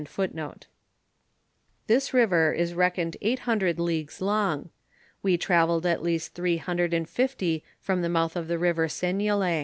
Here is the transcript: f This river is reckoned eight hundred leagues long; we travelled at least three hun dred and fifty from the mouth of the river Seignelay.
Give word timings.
f 0.03 0.19
This 1.85 2.11
river 2.11 2.51
is 2.51 2.73
reckoned 2.73 3.17
eight 3.21 3.37
hundred 3.37 3.79
leagues 3.79 4.19
long; 4.19 4.71
we 5.21 5.37
travelled 5.37 5.85
at 5.85 6.01
least 6.01 6.33
three 6.33 6.57
hun 6.57 6.77
dred 6.77 6.91
and 6.91 7.07
fifty 7.07 7.63
from 7.79 8.01
the 8.01 8.09
mouth 8.09 8.35
of 8.35 8.47
the 8.47 8.57
river 8.57 8.87
Seignelay. 8.87 9.59